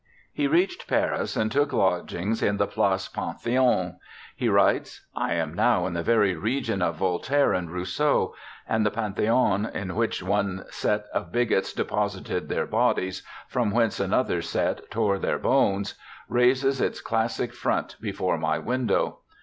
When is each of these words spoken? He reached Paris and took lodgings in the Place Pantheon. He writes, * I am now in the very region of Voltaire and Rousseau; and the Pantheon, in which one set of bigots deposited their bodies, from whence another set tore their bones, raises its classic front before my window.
He 0.33 0.47
reached 0.47 0.87
Paris 0.87 1.37
and 1.37 1.51
took 1.51 1.71
lodgings 1.71 2.41
in 2.41 2.57
the 2.57 2.65
Place 2.65 3.07
Pantheon. 3.07 3.97
He 4.35 4.49
writes, 4.49 5.05
* 5.11 5.15
I 5.15 5.35
am 5.35 5.53
now 5.53 5.85
in 5.85 5.93
the 5.93 6.01
very 6.01 6.35
region 6.35 6.81
of 6.81 6.95
Voltaire 6.95 7.53
and 7.53 7.69
Rousseau; 7.71 8.33
and 8.67 8.83
the 8.83 8.89
Pantheon, 8.89 9.67
in 9.67 9.93
which 9.93 10.23
one 10.23 10.63
set 10.71 11.05
of 11.13 11.31
bigots 11.31 11.71
deposited 11.71 12.49
their 12.49 12.65
bodies, 12.65 13.21
from 13.47 13.69
whence 13.69 13.99
another 13.99 14.41
set 14.41 14.89
tore 14.89 15.19
their 15.19 15.37
bones, 15.37 15.93
raises 16.27 16.81
its 16.81 16.99
classic 16.99 17.53
front 17.53 17.95
before 18.01 18.39
my 18.39 18.57
window. 18.57 19.19